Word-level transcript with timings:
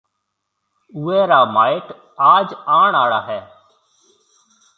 اُوئي 0.95 1.19
را 1.29 1.41
مائيٽ 1.55 1.87
آج 2.33 2.47
آڻ 2.79 2.91
آݪا 3.03 3.19
هيَ۔ 3.29 3.39